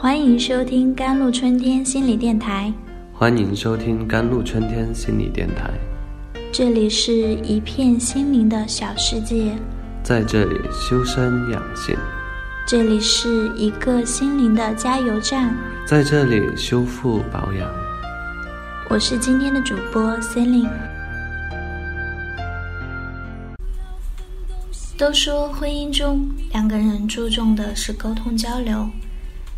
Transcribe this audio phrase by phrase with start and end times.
[0.00, 2.72] 欢迎收听甘露春天心理电台。
[3.12, 5.70] 欢迎收听甘露春天心理电台。
[6.50, 9.54] 这里是一片心灵的小世界，
[10.02, 11.94] 在这里修身养性，
[12.66, 17.70] 这里是一个心灵的加油站，在这里修复保养。
[18.88, 20.70] 我是今天的主播 Celine。
[24.96, 28.88] 都说婚姻中两个人注重的是沟通交流。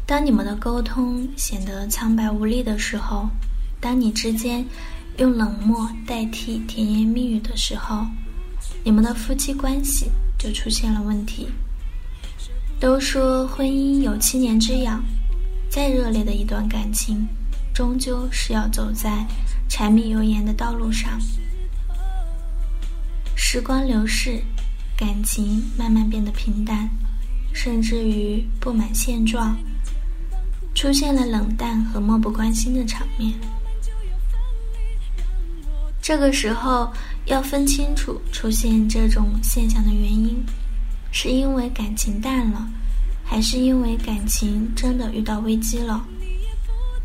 [0.05, 3.29] 当你们的沟通显得苍白无力的时候，
[3.81, 4.65] 当你之间
[5.19, 8.05] 用冷漠代替甜言蜜语的时候，
[8.85, 11.49] 你们的夫妻关系就出现了问题。
[12.79, 15.03] 都说婚姻有七年之痒，
[15.71, 17.27] 再热烈的一段感情，
[17.73, 19.25] 终究是要走在
[19.69, 21.19] 柴米油盐的道路上。
[23.37, 24.43] 时光流逝，
[24.97, 26.89] 感情慢慢变得平淡，
[27.55, 29.57] 甚至于不满现状。
[30.75, 33.33] 出现了冷淡和漠不关心的场面。
[36.01, 36.93] 这个时候
[37.27, 40.45] 要分清楚出现这种现象的原因，
[41.13, 42.69] 是因为感情淡了，
[43.25, 46.05] 还是因为感情真的遇到危机了？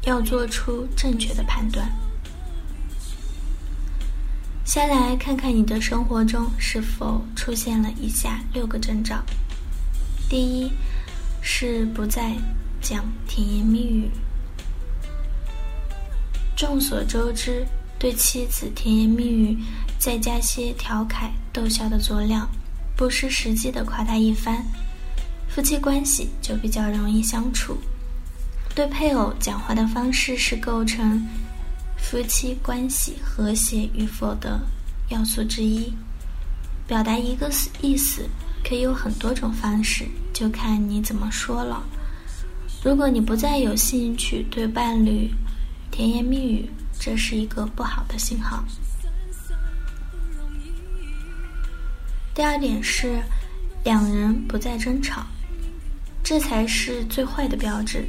[0.03, 1.87] 要做出正确的判断。
[4.65, 9.23] 先来看看你的生活中是否出现了以下六个征兆：
[10.29, 10.71] 第一，
[11.41, 12.35] 是不再。
[12.81, 14.09] 讲甜言蜜语。
[16.55, 17.65] 众所周知，
[17.99, 19.57] 对妻子甜言蜜语，
[19.99, 22.47] 再加些调侃逗笑的佐料，
[22.95, 24.65] 不失时机的夸他一番，
[25.47, 27.77] 夫妻关系就比较容易相处。
[28.73, 31.23] 对配偶讲话的方式是构成
[31.97, 34.59] 夫妻关系和谐与否的
[35.09, 35.91] 要素之一。
[36.87, 38.27] 表达一个意思
[38.63, 41.83] 可以有很多种方式，就看你怎么说了。
[42.87, 45.29] 如果你不再有兴趣对伴侣
[45.91, 48.63] 甜言蜜语，这是一个不好的信号。
[52.33, 53.21] 第二点是，
[53.83, 55.21] 两人不再争吵，
[56.23, 58.07] 这才是最坏的标志。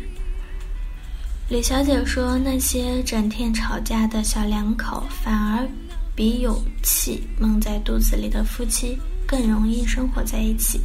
[1.49, 5.69] 李小姐说：“那些整天吵架的小两口，反而
[6.15, 8.97] 比有气闷在肚子里的夫妻
[9.27, 10.81] 更容易生活在一起。”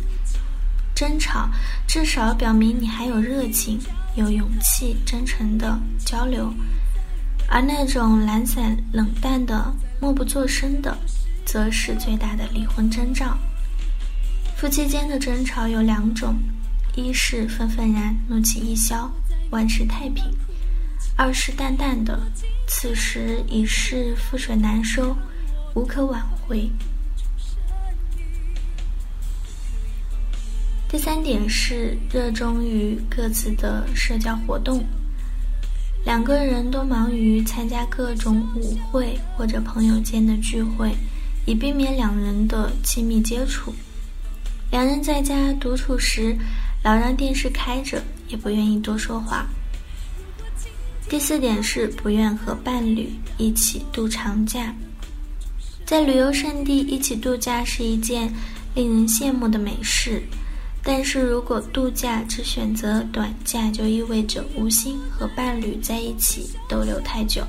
[0.96, 1.50] 争吵
[1.88, 3.80] 至少表明你还有热情、
[4.16, 6.54] 有勇气、真诚的交流，
[7.50, 10.96] 而那种懒散、冷淡的、默不作声的，
[11.46, 13.38] 则是最大的离婚征兆。
[14.56, 16.36] 夫妻间的争吵有两种：
[16.96, 19.12] 一是愤愤然、怒气一消，
[19.50, 20.26] 万事太平；
[21.18, 22.20] 二是淡淡的，
[22.68, 25.16] 此时已是覆水难收，
[25.74, 26.72] 无可挽回。
[30.94, 34.86] 第三点是热衷于各自的社交活动，
[36.06, 40.96] 两个人都忙于参加各种舞会或者朋友间的聚会，
[41.48, 43.74] 以避免两人的亲密接触。
[44.70, 46.38] 两人在家独处时，
[46.84, 49.48] 老让电视开着，也不愿意多说话。
[51.10, 53.10] 第四点是不愿和伴侣
[53.40, 54.72] 一起度长假，
[55.88, 58.32] 在旅游胜地一起度假是一件
[58.76, 60.22] 令人羡慕的美事。
[60.86, 67.42] 但是如果度假只选择短假，就意味着无心和伴侣在一起逗留太久。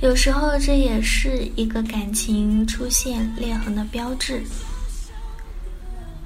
[0.00, 4.42] 有时候这也是一个感情出现裂痕的标志。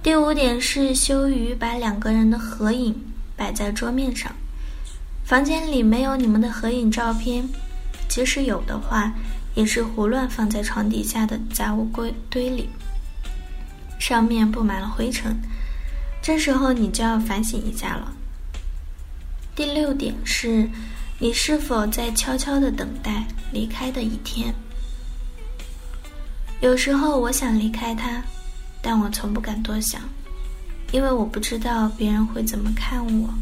[0.02, 2.94] 第五点是羞于把两个人的合影
[3.36, 4.32] 摆在桌面上，
[5.22, 7.46] 房间里没有你们的合影照片，
[8.08, 9.12] 即使有的话，
[9.54, 12.68] 也是胡乱放在床底下的杂物柜堆里。
[14.02, 15.40] 上面布满了灰尘，
[16.20, 18.12] 这时候你就要反省一下了。
[19.54, 20.68] 第六点是，
[21.20, 24.52] 你是否在悄悄的等待离开的一天？
[26.60, 28.20] 有时候我想离开他，
[28.82, 30.00] 但我从不敢多想，
[30.90, 33.32] 因为我不知道别人会怎么看我，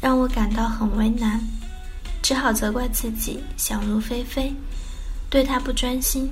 [0.00, 1.40] 让我感到很为难，
[2.22, 4.54] 只好责怪自己想入非非，
[5.28, 6.30] 对他不专心。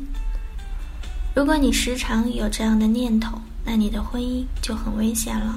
[1.38, 5.56] 如果你时常有这样的念头，那你的婚姻就很危险了。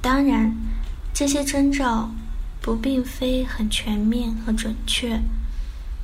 [0.00, 0.54] 当然，
[1.12, 2.08] 这些征兆
[2.62, 5.20] 不并非很全面和准确。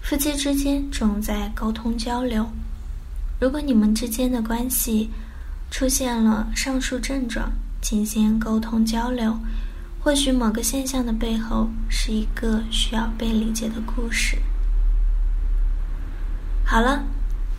[0.02, 2.44] 夫妻之间重在沟通交流。
[3.40, 5.08] 如果你们之间的关系
[5.70, 7.48] 出现了上述症状，
[7.80, 9.38] 请先沟通交流。
[10.00, 14.36] 或许某个现象的背后是一个需要被理解的故事。
[16.64, 17.04] 好了。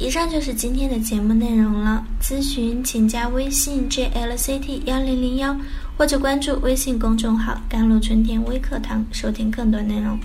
[0.02, 2.04] 以上就是今天的节目内容了。
[2.20, 5.56] 咨询请加微信 jlct 幺零零幺，
[5.96, 10.20] 或者关注微信公众号“甘露春天微课堂”，收听更多内容。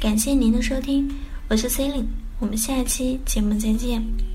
[0.00, 1.06] 感谢您的收听，
[1.48, 4.31] 我是 C e l i n e 我们下期节目再见。